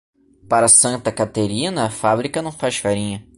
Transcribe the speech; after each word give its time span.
Para 0.49 0.67
Santa 0.67 1.11
Caterina, 1.11 1.85
a 1.85 1.89
fábrica 1.91 2.41
não 2.41 2.51
faz 2.51 2.75
farinha. 2.77 3.23